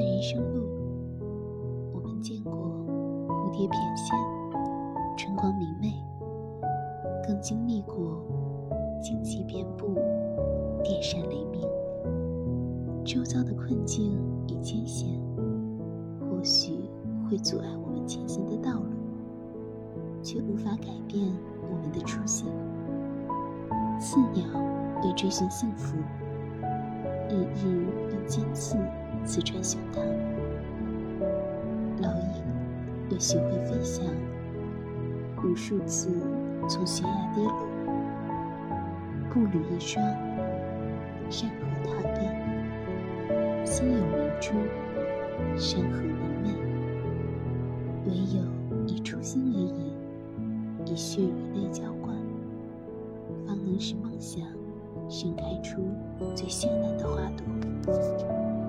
[0.00, 0.68] 人生路
[1.92, 4.16] 我们见过蝴蝶翩跹
[5.16, 5.92] 春光明媚
[7.26, 8.22] 更经历过
[9.02, 9.94] 荆棘遍布
[10.82, 11.60] 电闪雷鸣。
[13.04, 15.08] 周遭的困境与艰险
[16.20, 16.72] 或许
[17.28, 18.90] 会阻碍我们前行的道路
[20.22, 21.26] 却无法改变
[21.70, 22.48] 我们的初心
[23.98, 24.44] 似鸟
[25.02, 25.96] 为追寻幸福
[27.30, 28.76] 日日用尖刺
[29.28, 30.00] 刺穿胸膛；
[32.00, 32.42] 老鹰
[33.10, 34.02] 为学会飞翔，
[35.44, 36.08] 无数次
[36.66, 37.66] 从悬崖跌落。
[39.30, 40.02] 步履一双，
[41.28, 44.54] 山河踏遍，心有明珠，
[45.58, 46.48] 山河明媚。
[48.06, 48.42] 唯有
[48.86, 49.92] 以初心为引，
[50.86, 52.16] 以血与泪浇灌。
[53.46, 54.42] 方能使梦想
[55.06, 55.82] 盛开出
[56.34, 58.37] 最绚烂的花朵。